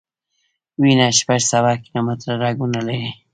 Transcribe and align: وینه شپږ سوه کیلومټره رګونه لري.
وینه 0.81 1.07
شپږ 1.19 1.41
سوه 1.51 1.71
کیلومټره 1.83 2.33
رګونه 2.43 2.79
لري. 2.87 3.09